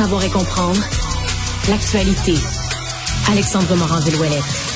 Savoir 0.00 0.24
et 0.24 0.30
comprendre 0.30 0.80
l'actualité. 1.68 2.32
Alexandre 3.30 3.76
Morand-Villouellette. 3.76 4.70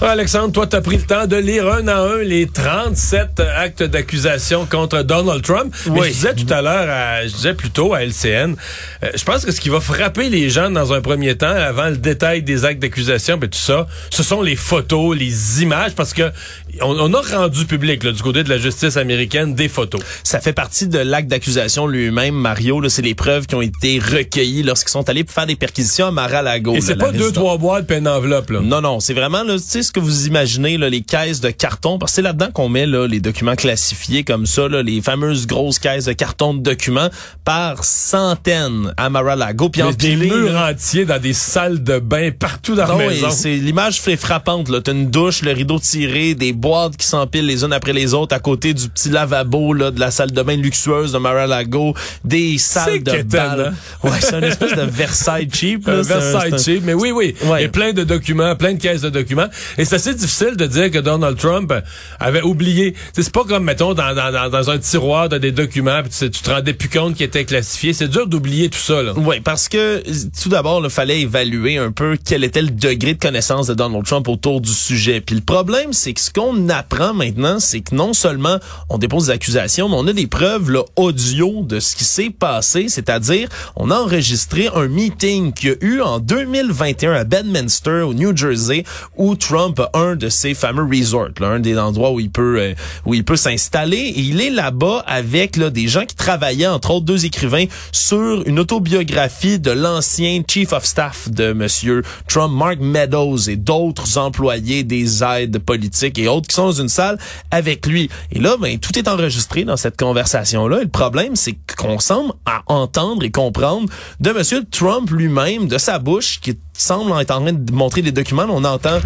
Alexandre, 0.00 0.52
toi, 0.52 0.66
tu 0.66 0.74
as 0.74 0.80
pris 0.80 0.96
le 0.96 1.02
temps 1.02 1.26
de 1.26 1.36
lire 1.36 1.68
un 1.68 1.86
à 1.86 1.98
un 1.98 2.22
les 2.22 2.46
37 2.48 3.40
actes 3.40 3.82
d'accusation 3.82 4.66
contre 4.66 5.02
Donald 5.02 5.42
Trump. 5.42 5.72
Mais 5.86 6.00
oui. 6.00 6.08
je 6.08 6.12
disais 6.12 6.34
tout 6.34 6.52
à 6.52 6.60
l'heure, 6.60 7.22
je 7.24 7.34
disais 7.34 7.54
plutôt 7.54 7.94
à 7.94 8.02
LCN, 8.02 8.56
euh, 9.04 9.10
je 9.14 9.24
pense 9.24 9.44
que 9.44 9.52
ce 9.52 9.60
qui 9.60 9.68
va 9.68 9.80
frapper 9.80 10.28
les 10.28 10.50
gens 10.50 10.70
dans 10.70 10.92
un 10.92 11.00
premier 11.00 11.36
temps, 11.36 11.46
avant 11.46 11.88
le 11.88 11.98
détail 11.98 12.42
des 12.42 12.64
actes 12.64 12.80
d'accusation 12.80 13.36
et 13.36 13.48
tout 13.48 13.58
ça, 13.58 13.86
ce 14.10 14.22
sont 14.22 14.42
les 14.42 14.56
photos, 14.56 15.16
les 15.16 15.62
images, 15.62 15.94
parce 15.94 16.14
que 16.14 16.32
on, 16.80 17.14
a 17.14 17.20
rendu 17.20 17.66
public 17.66 18.02
là, 18.04 18.12
du 18.12 18.22
côté 18.22 18.44
de 18.44 18.48
la 18.48 18.58
justice 18.58 18.96
américaine 18.96 19.54
des 19.54 19.68
photos. 19.68 20.00
Ça 20.24 20.40
fait 20.40 20.52
partie 20.52 20.88
de 20.88 20.98
l'acte 20.98 21.28
d'accusation 21.28 21.86
lui-même, 21.86 22.34
Mario. 22.34 22.88
C'est 22.88 23.02
les 23.02 23.14
preuves 23.14 23.46
qui 23.46 23.54
ont 23.54 23.62
été 23.62 23.98
recueillies 23.98 24.62
lorsqu'ils 24.62 24.90
sont 24.90 25.08
allés 25.08 25.24
faire 25.28 25.46
des 25.46 25.56
perquisitions 25.56 26.06
à 26.06 26.10
Mar-a-Lago. 26.10 26.74
Et 26.74 26.80
c'est 26.80 26.96
pas 26.96 27.12
deux, 27.12 27.32
trois 27.32 27.58
boîtes 27.58 27.86
puis 27.86 27.98
une 27.98 28.08
enveloppe. 28.08 28.50
Là. 28.50 28.60
Non, 28.60 28.80
non, 28.80 29.00
c'est 29.00 29.14
vraiment 29.14 29.42
là, 29.42 29.56
ce 29.58 29.92
que 29.92 30.00
vous 30.00 30.26
imaginez, 30.26 30.78
là, 30.78 30.88
les 30.88 31.02
caisses 31.02 31.40
de 31.40 31.50
carton, 31.50 31.98
parce 31.98 32.12
que 32.12 32.16
c'est 32.16 32.22
là-dedans 32.22 32.50
qu'on 32.52 32.68
met 32.68 32.86
là, 32.86 33.06
les 33.06 33.20
documents 33.20 33.56
classifiés 33.56 34.24
comme 34.24 34.46
ça, 34.46 34.68
là, 34.68 34.82
les 34.82 35.00
fameuses 35.00 35.46
grosses 35.46 35.78
caisses 35.78 36.06
de 36.06 36.12
carton 36.12 36.54
de 36.54 36.60
documents 36.60 37.08
par 37.44 37.84
centaines 37.84 38.94
à 38.96 39.10
Mar-a-Lago. 39.10 39.68
Puis 39.68 39.82
des 39.98 40.16
murs 40.16 40.56
entiers 40.56 41.04
dans 41.04 41.20
des 41.20 41.32
salles 41.32 41.82
de 41.82 41.98
bain 41.98 42.30
partout 42.30 42.74
dans 42.74 42.86
la 42.86 42.94
maison. 42.94 43.30
C'est 43.30 43.56
l'image 43.56 44.00
fait 44.00 44.16
frappante. 44.16 44.70
T'as 44.82 44.92
une 44.92 45.10
douche, 45.10 45.42
le 45.42 45.52
rideau 45.52 45.78
tiré, 45.78 46.34
des 46.34 46.52
boîtes 46.62 46.96
qui 46.96 47.06
s'empilent 47.06 47.46
les 47.46 47.64
unes 47.64 47.72
après 47.72 47.92
les 47.92 48.14
autres 48.14 48.34
à 48.34 48.38
côté 48.38 48.72
du 48.72 48.88
petit 48.88 49.10
lavabo 49.10 49.74
là, 49.74 49.90
de 49.90 50.00
la 50.00 50.10
salle 50.10 50.30
de 50.30 50.42
bain 50.42 50.56
luxueuse 50.56 51.12
de 51.12 51.18
Mar-a-Lago, 51.18 51.94
des 52.24 52.56
salles 52.56 53.02
de 53.02 53.22
bain. 53.22 53.56
Hein? 53.58 53.72
Ouais, 54.02 54.20
c'est 54.20 54.38
une 54.38 54.44
espèce 54.44 54.74
de 54.74 54.82
Versailles 54.82 55.48
cheap. 55.52 55.86
Là, 55.86 56.00
Versailles 56.00 56.58
cheap, 56.58 56.82
mais 56.84 56.94
oui, 56.94 57.10
oui. 57.10 57.34
Ouais. 57.44 57.64
A 57.64 57.68
plein 57.68 57.92
de 57.92 58.04
documents, 58.04 58.56
plein 58.56 58.74
de 58.74 58.80
caisses 58.80 59.02
de 59.02 59.10
documents. 59.10 59.48
Et 59.76 59.84
c'est 59.84 59.96
assez 59.96 60.14
difficile 60.14 60.56
de 60.56 60.66
dire 60.66 60.90
que 60.90 60.98
Donald 60.98 61.36
Trump 61.36 61.74
avait 62.18 62.42
oublié. 62.42 62.94
C'est 63.12 63.30
pas 63.30 63.44
comme, 63.44 63.64
mettons, 63.64 63.92
dans, 63.92 64.14
dans, 64.14 64.48
dans 64.48 64.70
un 64.70 64.78
tiroir 64.78 65.28
de 65.28 65.42
des 65.42 65.52
documents, 65.52 66.02
puis 66.02 66.12
tu, 66.16 66.30
tu 66.30 66.40
te 66.40 66.50
rendais 66.50 66.72
plus 66.72 66.88
compte 66.88 67.16
qu'ils 67.16 67.26
étaient 67.26 67.44
classifiés. 67.44 67.92
C'est 67.92 68.08
dur 68.08 68.26
d'oublier 68.28 68.68
tout 68.68 68.78
ça. 68.78 69.02
Là. 69.02 69.12
Oui, 69.16 69.40
parce 69.40 69.68
que 69.68 70.02
tout 70.40 70.48
d'abord, 70.48 70.80
il 70.84 70.90
fallait 70.90 71.20
évaluer 71.20 71.78
un 71.78 71.90
peu 71.90 72.16
quel 72.24 72.44
était 72.44 72.62
le 72.62 72.70
degré 72.70 73.14
de 73.14 73.18
connaissance 73.18 73.66
de 73.66 73.74
Donald 73.74 74.04
Trump 74.04 74.28
autour 74.28 74.60
du 74.60 74.72
sujet. 74.72 75.20
Puis 75.20 75.34
le 75.34 75.42
problème, 75.42 75.92
c'est 75.92 76.12
que 76.12 76.20
ce 76.20 76.30
qu'on 76.30 76.51
apprend 76.68 77.14
maintenant, 77.14 77.58
c'est 77.60 77.80
que 77.80 77.94
non 77.94 78.12
seulement 78.12 78.58
on 78.88 78.98
dépose 78.98 79.26
des 79.26 79.32
accusations, 79.32 79.88
mais 79.88 79.96
on 79.96 80.06
a 80.06 80.12
des 80.12 80.26
preuves 80.26 80.70
là, 80.70 80.82
audio 80.96 81.62
de 81.62 81.80
ce 81.80 81.96
qui 81.96 82.04
s'est 82.04 82.30
passé, 82.30 82.86
c'est-à-dire 82.88 83.48
on 83.76 83.90
a 83.90 83.96
enregistré 83.96 84.68
un 84.74 84.88
meeting 84.88 85.52
qu'il 85.52 85.70
y 85.70 85.72
a 85.72 85.76
eu 85.80 86.00
en 86.00 86.18
2021 86.18 87.12
à 87.12 87.24
Bedminster, 87.24 88.02
au 88.02 88.14
New 88.14 88.36
Jersey, 88.36 88.84
où 89.16 89.34
Trump 89.34 89.80
a 89.80 89.90
un 89.98 90.16
de 90.16 90.28
ses 90.28 90.54
fameux 90.54 90.84
resorts, 90.84 91.30
là, 91.40 91.48
un 91.48 91.60
des 91.60 91.78
endroits 91.78 92.12
où 92.12 92.20
il 92.20 92.30
peut 92.30 92.58
euh, 92.58 92.74
où 93.06 93.14
il 93.14 93.24
peut 93.24 93.36
s'installer. 93.36 93.96
Et 93.96 94.20
il 94.20 94.40
est 94.40 94.50
là-bas 94.50 95.04
avec 95.06 95.56
là, 95.56 95.70
des 95.70 95.88
gens 95.88 96.04
qui 96.04 96.16
travaillaient, 96.16 96.66
entre 96.66 96.92
autres 96.92 97.06
deux 97.06 97.24
écrivains, 97.24 97.66
sur 97.90 98.42
une 98.46 98.58
autobiographie 98.58 99.58
de 99.58 99.70
l'ancien 99.70 100.42
chief 100.48 100.72
of 100.72 100.84
staff 100.84 101.30
de 101.30 101.52
Monsieur 101.52 102.02
Trump, 102.28 102.52
Mark 102.54 102.78
Meadows, 102.80 103.48
et 103.48 103.56
d'autres 103.56 104.18
employés 104.18 104.84
des 104.84 105.22
aides 105.22 105.58
politiques 105.58 106.18
et 106.18 106.28
autres 106.28 106.41
qui 106.46 106.54
sont 106.54 106.66
dans 106.66 106.72
une 106.72 106.88
salle 106.88 107.18
avec 107.50 107.86
lui. 107.86 108.10
Et 108.30 108.38
là, 108.38 108.56
ben, 108.60 108.78
tout 108.78 108.98
est 108.98 109.08
enregistré 109.08 109.64
dans 109.64 109.76
cette 109.76 109.98
conversation-là. 109.98 110.80
Le 110.80 110.88
problème, 110.88 111.36
c'est 111.36 111.56
qu'on 111.76 111.98
semble 111.98 112.32
à 112.46 112.62
entendre 112.66 113.24
et 113.24 113.30
comprendre 113.30 113.88
de 114.20 114.30
Monsieur 114.30 114.64
Trump 114.70 115.10
lui-même, 115.10 115.68
de 115.68 115.78
sa 115.78 115.98
bouche, 115.98 116.40
qui 116.40 116.58
semble 116.72 117.12
être 117.20 117.30
en 117.30 117.42
train 117.42 117.52
de 117.52 117.72
montrer 117.72 118.02
des 118.02 118.12
documents. 118.12 118.46
On 118.48 118.64
entend 118.64 118.98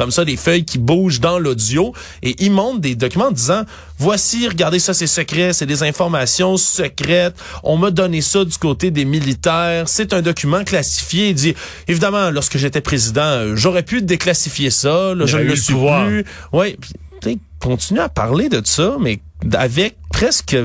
comme 0.00 0.10
ça 0.10 0.24
des 0.24 0.38
feuilles 0.38 0.64
qui 0.64 0.78
bougent 0.78 1.20
dans 1.20 1.38
l'audio. 1.38 1.92
Et 2.22 2.34
il 2.38 2.52
montre 2.52 2.80
des 2.80 2.94
documents 2.94 3.26
en 3.26 3.32
disant 3.32 3.64
voici 3.98 4.48
regardez 4.48 4.78
ça 4.78 4.94
c'est 4.94 5.06
secret 5.06 5.52
c'est 5.52 5.66
des 5.66 5.82
informations 5.82 6.56
secrètes. 6.56 7.34
On 7.64 7.76
m'a 7.76 7.90
donné 7.90 8.22
ça 8.22 8.46
du 8.46 8.56
côté 8.56 8.90
des 8.90 9.04
militaires. 9.04 9.88
C'est 9.88 10.14
un 10.14 10.22
document 10.22 10.64
classifié. 10.64 11.28
Il 11.28 11.34
dit 11.34 11.54
évidemment 11.86 12.30
lorsque 12.30 12.56
j'étais 12.56 12.80
président 12.80 13.54
j'aurais 13.54 13.82
pu 13.82 14.00
déclassifier 14.00 14.70
ça 14.70 15.14
là, 15.14 15.26
je 15.26 15.36
ne 15.36 15.42
le 15.42 15.56
suis 15.56 15.74
plus. 15.74 16.24
Ouais 16.50 16.78
continue 17.58 18.00
à 18.00 18.08
parler 18.08 18.48
de 18.48 18.62
ça, 18.64 18.96
mais 18.98 19.20
avec 19.52 19.96
presque 20.10 20.56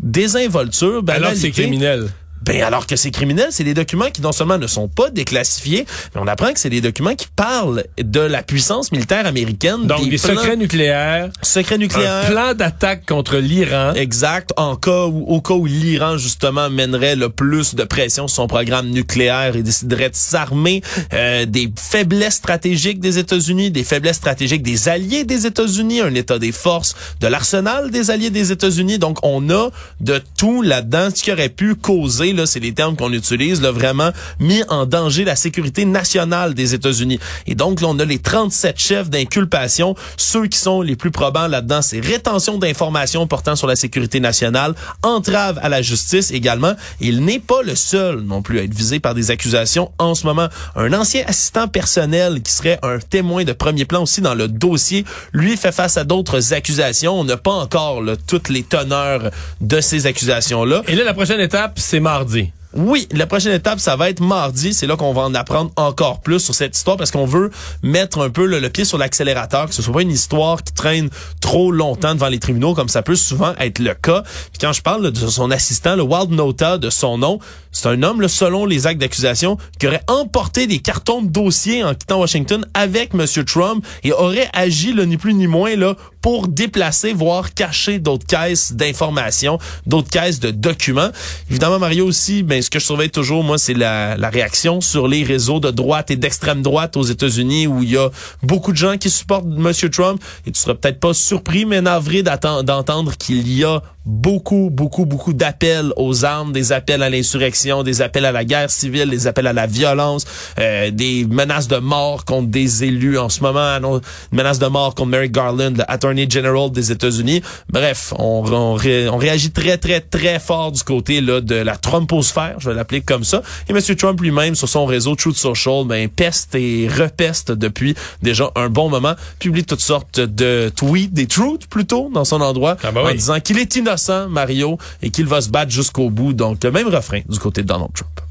désinvolture. 0.00 1.02
Alors 1.08 1.32
c'est 1.34 1.50
criminel. 1.50 2.08
Ben 2.42 2.62
alors 2.62 2.86
que 2.86 2.96
c'est 2.96 3.10
criminel, 3.10 3.48
c'est 3.50 3.64
des 3.64 3.74
documents 3.74 4.10
qui 4.10 4.22
non 4.22 4.32
seulement 4.32 4.58
ne 4.58 4.66
sont 4.66 4.88
pas 4.88 5.10
déclassifiés, 5.10 5.86
mais 6.14 6.20
on 6.20 6.26
apprend 6.26 6.52
que 6.52 6.58
c'est 6.58 6.70
des 6.70 6.80
documents 6.80 7.14
qui 7.14 7.26
parlent 7.34 7.84
de 7.98 8.20
la 8.20 8.42
puissance 8.42 8.92
militaire 8.92 9.26
américaine. 9.26 9.86
Donc 9.86 10.08
des, 10.08 10.18
secrets 10.18 10.56
nucléaires. 10.56 11.30
Secrets 11.42 11.78
nucléaires. 11.78 12.24
Un 12.26 12.30
plan 12.30 12.54
d'attaque 12.54 13.06
contre 13.06 13.36
l'Iran. 13.36 13.92
Exact. 13.94 14.50
En 14.56 14.76
cas 14.76 15.06
où, 15.06 15.24
au 15.26 15.40
cas 15.40 15.54
où 15.54 15.66
l'Iran 15.66 16.16
justement 16.16 16.70
mènerait 16.70 17.16
le 17.16 17.28
plus 17.28 17.74
de 17.74 17.84
pression 17.84 18.26
sur 18.26 18.36
son 18.36 18.46
programme 18.46 18.88
nucléaire 18.88 19.56
et 19.56 19.62
déciderait 19.62 20.10
de 20.10 20.16
s'armer, 20.16 20.82
euh, 21.12 21.44
des 21.44 21.70
faiblesses 21.76 22.36
stratégiques 22.36 23.00
des 23.00 23.18
États-Unis, 23.18 23.70
des 23.70 23.84
faiblesses 23.84 24.16
stratégiques 24.16 24.62
des 24.62 24.88
alliés 24.88 25.24
des 25.24 25.46
États-Unis, 25.46 26.00
un 26.00 26.14
état 26.14 26.38
des 26.38 26.52
forces 26.52 26.94
de 27.20 27.26
l'arsenal 27.26 27.90
des 27.90 28.10
alliés 28.10 28.30
des 28.30 28.52
États-Unis. 28.52 28.98
Donc 28.98 29.18
on 29.22 29.50
a 29.50 29.70
de 30.00 30.20
tout 30.38 30.62
là-dedans 30.62 31.08
ce 31.14 31.22
qui 31.22 31.32
aurait 31.32 31.48
pu 31.50 31.74
causer 31.74 32.29
là, 32.32 32.46
c'est 32.46 32.60
les 32.60 32.72
termes 32.72 32.96
qu'on 32.96 33.12
utilise, 33.12 33.60
là, 33.62 33.70
vraiment 33.70 34.10
mis 34.38 34.62
en 34.68 34.86
danger 34.86 35.24
la 35.24 35.36
sécurité 35.36 35.84
nationale 35.84 36.54
des 36.54 36.74
États-Unis. 36.74 37.18
Et 37.46 37.54
donc, 37.54 37.80
là, 37.80 37.88
on 37.88 37.98
a 37.98 38.04
les 38.04 38.18
37 38.18 38.78
chefs 38.78 39.10
d'inculpation. 39.10 39.94
Ceux 40.16 40.46
qui 40.46 40.58
sont 40.58 40.82
les 40.82 40.96
plus 40.96 41.10
probants 41.10 41.46
là-dedans, 41.46 41.82
c'est 41.82 42.00
rétention 42.00 42.58
d'informations 42.58 43.26
portant 43.26 43.56
sur 43.56 43.66
la 43.66 43.76
sécurité 43.76 44.20
nationale, 44.20 44.74
entrave 45.02 45.58
à 45.62 45.68
la 45.68 45.82
justice 45.82 46.30
également. 46.30 46.74
Il 47.00 47.24
n'est 47.24 47.40
pas 47.40 47.62
le 47.62 47.74
seul 47.74 48.20
non 48.20 48.42
plus 48.42 48.58
à 48.58 48.62
être 48.62 48.74
visé 48.74 49.00
par 49.00 49.14
des 49.14 49.30
accusations 49.30 49.90
en 49.98 50.14
ce 50.14 50.26
moment. 50.26 50.48
Un 50.76 50.92
ancien 50.92 51.24
assistant 51.26 51.68
personnel 51.68 52.42
qui 52.42 52.52
serait 52.52 52.78
un 52.82 52.98
témoin 52.98 53.44
de 53.44 53.52
premier 53.52 53.84
plan 53.84 54.02
aussi 54.02 54.20
dans 54.20 54.34
le 54.34 54.48
dossier, 54.48 55.04
lui 55.32 55.56
fait 55.56 55.72
face 55.72 55.96
à 55.96 56.04
d'autres 56.04 56.52
accusations. 56.52 57.18
On 57.18 57.24
n'a 57.24 57.36
pas 57.36 57.52
encore 57.52 58.02
là, 58.02 58.14
toutes 58.26 58.48
les 58.48 58.62
teneurs 58.62 59.30
de 59.60 59.80
ces 59.80 60.06
accusations-là. 60.06 60.82
Et 60.88 60.94
là, 60.94 61.04
la 61.04 61.14
prochaine 61.14 61.40
étape, 61.40 61.78
c'est 61.78 62.00
mort 62.00 62.19
mardi. 62.20 62.52
Oui, 62.72 63.08
la 63.10 63.26
prochaine 63.26 63.52
étape, 63.52 63.80
ça 63.80 63.96
va 63.96 64.10
être 64.10 64.20
mardi. 64.20 64.72
C'est 64.74 64.86
là 64.86 64.96
qu'on 64.96 65.12
va 65.12 65.22
en 65.22 65.34
apprendre 65.34 65.72
encore 65.74 66.20
plus 66.20 66.38
sur 66.38 66.54
cette 66.54 66.76
histoire 66.76 66.96
parce 66.96 67.10
qu'on 67.10 67.26
veut 67.26 67.50
mettre 67.82 68.20
un 68.20 68.30
peu 68.30 68.46
le, 68.46 68.60
pied 68.70 68.84
sur 68.84 68.96
l'accélérateur, 68.96 69.66
que 69.66 69.74
ce 69.74 69.82
soit 69.82 69.92
pas 69.92 70.02
une 70.02 70.12
histoire 70.12 70.62
qui 70.62 70.72
traîne 70.72 71.10
trop 71.40 71.72
longtemps 71.72 72.14
devant 72.14 72.28
les 72.28 72.38
tribunaux 72.38 72.74
comme 72.74 72.88
ça 72.88 73.02
peut 73.02 73.16
souvent 73.16 73.54
être 73.58 73.80
le 73.80 73.94
cas. 73.94 74.22
Puis 74.22 74.60
quand 74.60 74.72
je 74.72 74.82
parle 74.82 75.10
de 75.10 75.28
son 75.28 75.50
assistant, 75.50 75.96
le 75.96 76.02
Wild 76.02 76.30
Nota, 76.30 76.78
de 76.78 76.90
son 76.90 77.18
nom, 77.18 77.40
c'est 77.72 77.88
un 77.88 78.02
homme, 78.02 78.26
selon 78.28 78.66
les 78.66 78.86
actes 78.86 79.00
d'accusation, 79.00 79.56
qui 79.78 79.86
aurait 79.86 80.02
emporté 80.08 80.66
des 80.66 80.78
cartons 80.78 81.22
de 81.22 81.28
dossiers 81.28 81.82
en 81.84 81.94
quittant 81.94 82.20
Washington 82.20 82.64
avec 82.74 83.14
M. 83.14 83.26
Trump 83.44 83.84
et 84.04 84.12
aurait 84.12 84.48
agi, 84.52 84.94
ni 84.94 85.16
plus 85.16 85.34
ni 85.34 85.46
moins, 85.46 85.76
là, 85.76 85.94
pour 86.20 86.48
déplacer, 86.48 87.12
voire 87.12 87.54
cacher 87.54 87.98
d'autres 87.98 88.26
caisses 88.26 88.72
d'informations, 88.72 89.58
d'autres 89.86 90.10
caisses 90.10 90.40
de 90.40 90.50
documents. 90.50 91.10
Évidemment, 91.48 91.78
Mario 91.78 92.06
aussi, 92.06 92.42
ben, 92.42 92.59
ce 92.62 92.70
que 92.70 92.78
je 92.78 92.84
surveille 92.84 93.10
toujours, 93.10 93.42
moi, 93.42 93.58
c'est 93.58 93.74
la, 93.74 94.16
la, 94.16 94.30
réaction 94.30 94.80
sur 94.80 95.08
les 95.08 95.22
réseaux 95.22 95.60
de 95.60 95.70
droite 95.70 96.10
et 96.10 96.16
d'extrême 96.16 96.62
droite 96.62 96.96
aux 96.96 97.02
États-Unis 97.02 97.66
où 97.66 97.82
il 97.82 97.90
y 97.90 97.96
a 97.96 98.10
beaucoup 98.42 98.72
de 98.72 98.76
gens 98.76 98.96
qui 98.96 99.10
supportent 99.10 99.46
M. 99.46 99.72
Trump. 99.90 100.22
Et 100.46 100.52
tu 100.52 100.60
seras 100.60 100.74
peut-être 100.74 101.00
pas 101.00 101.14
surpris, 101.14 101.64
mais 101.64 101.80
navré 101.80 102.22
d'entendre 102.22 103.16
qu'il 103.16 103.52
y 103.52 103.64
a 103.64 103.82
beaucoup, 104.06 104.70
beaucoup, 104.70 105.04
beaucoup 105.04 105.32
d'appels 105.32 105.92
aux 105.96 106.24
armes, 106.24 106.52
des 106.52 106.72
appels 106.72 107.02
à 107.02 107.10
l'insurrection, 107.10 107.82
des 107.82 108.02
appels 108.02 108.24
à 108.24 108.32
la 108.32 108.44
guerre 108.44 108.70
civile, 108.70 109.10
des 109.10 109.26
appels 109.26 109.46
à 109.46 109.52
la 109.52 109.66
violence, 109.66 110.24
euh, 110.58 110.90
des 110.90 111.26
menaces 111.26 111.68
de 111.68 111.76
mort 111.76 112.24
contre 112.24 112.48
des 112.48 112.84
élus 112.84 113.18
en 113.18 113.28
ce 113.28 113.42
moment, 113.42 113.60
une 113.60 114.00
menace 114.32 114.58
de 114.58 114.66
mort 114.66 114.94
contre 114.94 115.10
Mary 115.10 115.30
Garland, 115.30 115.76
le 115.76 115.90
Attorney 115.90 116.28
General 116.28 116.70
des 116.70 116.92
États-Unis. 116.92 117.42
Bref, 117.68 118.14
on, 118.18 118.44
on, 118.50 118.78
on, 118.78 119.16
réagit 119.16 119.50
très, 119.50 119.76
très, 119.76 120.00
très 120.00 120.38
fort 120.38 120.72
du 120.72 120.82
côté 120.82 121.20
là 121.20 121.40
de 121.40 121.56
la 121.56 121.76
Trumposphère, 121.76 122.56
je 122.58 122.70
vais 122.70 122.74
l'appeler 122.74 123.02
comme 123.02 123.24
ça. 123.24 123.42
Et 123.68 123.72
M. 123.72 123.80
Trump 123.96 124.20
lui-même, 124.20 124.54
sur 124.54 124.68
son 124.68 124.86
réseau 124.86 125.14
Truth 125.14 125.36
Social, 125.36 125.84
ben, 125.86 126.08
peste 126.08 126.54
et 126.54 126.88
repeste 126.88 127.52
depuis 127.52 127.94
déjà 128.22 128.50
un 128.56 128.68
bon 128.68 128.88
moment, 128.88 129.14
publie 129.38 129.64
toutes 129.64 129.80
sortes 129.80 130.20
de 130.20 130.70
tweets, 130.74 131.12
des 131.12 131.26
truths 131.26 131.66
plutôt, 131.66 132.10
dans 132.12 132.24
son 132.24 132.40
endroit, 132.40 132.76
ah 132.82 132.92
bah 132.92 133.02
en 133.04 133.12
disant 133.12 133.40
qu'il 133.40 133.58
est 133.58 133.76
innocent 133.90 134.28
Mario, 134.28 134.78
et 135.02 135.10
qu'il 135.10 135.26
va 135.26 135.40
se 135.40 135.48
battre 135.48 135.70
jusqu'au 135.70 136.10
bout. 136.10 136.32
Donc, 136.32 136.62
le 136.64 136.70
même 136.70 136.88
refrain 136.88 137.20
du 137.28 137.38
côté 137.38 137.62
de 137.62 137.66
Donald 137.66 137.92
Trump. 137.94 138.29